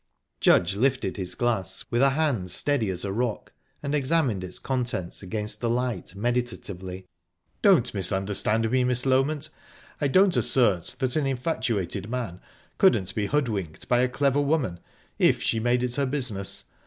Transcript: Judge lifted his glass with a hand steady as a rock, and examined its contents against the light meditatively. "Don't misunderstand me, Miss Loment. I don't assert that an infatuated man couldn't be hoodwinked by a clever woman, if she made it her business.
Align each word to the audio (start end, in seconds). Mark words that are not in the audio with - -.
Judge 0.39 0.75
lifted 0.75 1.15
his 1.17 1.35
glass 1.35 1.85
with 1.91 2.01
a 2.01 2.09
hand 2.09 2.49
steady 2.49 2.89
as 2.89 3.05
a 3.05 3.11
rock, 3.13 3.53
and 3.83 3.93
examined 3.93 4.43
its 4.43 4.57
contents 4.57 5.21
against 5.21 5.61
the 5.61 5.69
light 5.69 6.15
meditatively. 6.15 7.05
"Don't 7.61 7.93
misunderstand 7.93 8.71
me, 8.71 8.83
Miss 8.83 9.05
Loment. 9.05 9.49
I 10.01 10.07
don't 10.07 10.35
assert 10.35 10.95
that 10.97 11.15
an 11.15 11.27
infatuated 11.27 12.09
man 12.09 12.41
couldn't 12.79 13.13
be 13.13 13.27
hoodwinked 13.27 13.87
by 13.87 13.99
a 13.99 14.09
clever 14.09 14.41
woman, 14.41 14.79
if 15.19 15.39
she 15.43 15.59
made 15.59 15.83
it 15.83 15.97
her 15.97 16.07
business. 16.07 16.63